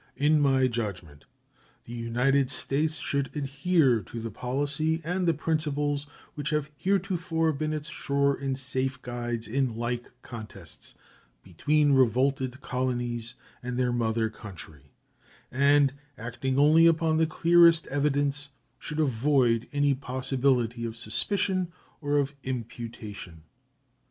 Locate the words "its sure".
7.71-8.33